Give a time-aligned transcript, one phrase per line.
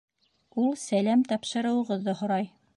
[0.61, 2.53] Ул сәләм тапшырыуығыҙҙы һорай.